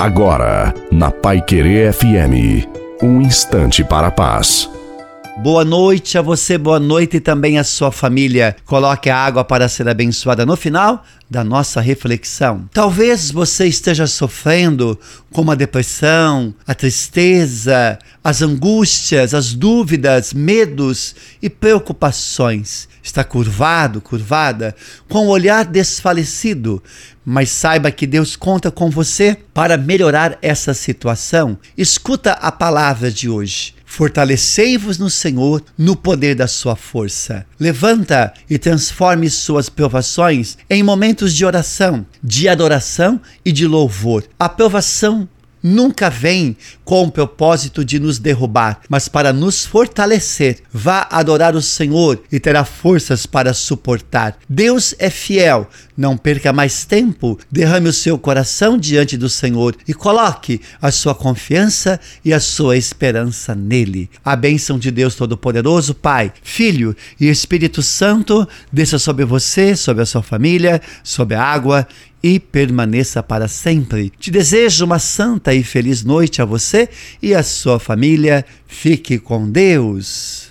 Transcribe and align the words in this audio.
Agora, 0.00 0.72
na 0.90 1.10
Pai 1.10 1.42
Querer 1.42 1.92
FM, 1.92 2.66
um 3.02 3.20
instante 3.20 3.84
para 3.84 4.06
a 4.06 4.10
paz. 4.10 4.66
Boa 5.38 5.64
noite 5.64 6.18
a 6.18 6.22
você, 6.22 6.58
boa 6.58 6.78
noite 6.78 7.18
também 7.18 7.58
a 7.58 7.64
sua 7.64 7.90
família. 7.90 8.54
Coloque 8.66 9.08
a 9.08 9.16
água 9.16 9.42
para 9.42 9.68
ser 9.68 9.88
abençoada 9.88 10.44
no 10.44 10.54
final 10.54 11.02
da 11.30 11.42
nossa 11.42 11.80
reflexão. 11.80 12.68
Talvez 12.74 13.30
você 13.30 13.66
esteja 13.66 14.06
sofrendo 14.06 14.98
com 15.32 15.50
a 15.50 15.54
depressão, 15.54 16.54
a 16.66 16.74
tristeza, 16.74 17.98
as 18.22 18.42
angústias, 18.42 19.32
as 19.32 19.54
dúvidas, 19.54 20.34
medos 20.34 21.14
e 21.40 21.48
preocupações. 21.48 22.86
Está 23.02 23.24
curvado, 23.24 24.00
curvada, 24.02 24.76
com 25.08 25.26
o 25.26 25.30
olhar 25.30 25.64
desfalecido, 25.64 26.82
mas 27.24 27.48
saiba 27.48 27.90
que 27.90 28.06
Deus 28.06 28.36
conta 28.36 28.70
com 28.70 28.90
você 28.90 29.38
para 29.54 29.78
melhorar 29.78 30.36
essa 30.42 30.74
situação. 30.74 31.56
Escuta 31.78 32.32
a 32.32 32.52
palavra 32.52 33.10
de 33.10 33.26
hoje. 33.28 33.79
Fortalecei-vos 33.90 34.98
no 34.98 35.10
Senhor, 35.10 35.64
no 35.76 35.96
poder 35.96 36.36
da 36.36 36.46
sua 36.46 36.76
força. 36.76 37.44
Levanta 37.58 38.32
e 38.48 38.56
transforme 38.56 39.28
suas 39.28 39.68
provações 39.68 40.56
em 40.70 40.80
momentos 40.80 41.34
de 41.34 41.44
oração, 41.44 42.06
de 42.22 42.48
adoração 42.48 43.20
e 43.44 43.50
de 43.50 43.66
louvor. 43.66 44.22
A 44.38 44.48
provação 44.48 45.28
nunca 45.62 46.08
vem 46.08 46.56
com 46.84 47.04
o 47.04 47.10
propósito 47.10 47.84
de 47.84 47.98
nos 47.98 48.18
derrubar, 48.18 48.80
mas 48.88 49.08
para 49.08 49.32
nos 49.32 49.64
fortalecer. 49.64 50.58
Vá 50.72 51.06
adorar 51.10 51.54
o 51.54 51.62
Senhor 51.62 52.22
e 52.30 52.40
terá 52.40 52.64
forças 52.64 53.26
para 53.26 53.54
suportar. 53.54 54.36
Deus 54.48 54.94
é 54.98 55.10
fiel. 55.10 55.68
Não 55.96 56.16
perca 56.16 56.52
mais 56.52 56.84
tempo. 56.84 57.38
Derrame 57.50 57.88
o 57.88 57.92
seu 57.92 58.18
coração 58.18 58.78
diante 58.78 59.16
do 59.16 59.28
Senhor 59.28 59.76
e 59.86 59.92
coloque 59.92 60.60
a 60.80 60.90
sua 60.90 61.14
confiança 61.14 62.00
e 62.24 62.32
a 62.32 62.40
sua 62.40 62.76
esperança 62.76 63.54
nele. 63.54 64.08
A 64.24 64.34
bênção 64.34 64.78
de 64.78 64.90
Deus 64.90 65.14
Todo-Poderoso, 65.14 65.94
Pai, 65.94 66.32
Filho 66.42 66.96
e 67.20 67.28
Espírito 67.28 67.82
Santo 67.82 68.48
desça 68.72 68.98
sobre 68.98 69.24
você, 69.24 69.76
sobre 69.76 70.02
a 70.02 70.06
sua 70.06 70.22
família, 70.22 70.80
sobre 71.04 71.34
a 71.36 71.42
água 71.42 71.86
e 72.22 72.38
permaneça 72.38 73.22
para 73.22 73.48
sempre. 73.48 74.12
Te 74.18 74.30
desejo 74.30 74.84
uma 74.84 74.98
santa 74.98 75.54
e 75.54 75.62
feliz 75.62 76.04
noite 76.04 76.42
a 76.42 76.44
você 76.44 76.88
e 77.22 77.34
a 77.34 77.42
sua 77.42 77.78
família. 77.78 78.44
Fique 78.66 79.18
com 79.18 79.50
Deus. 79.50 80.49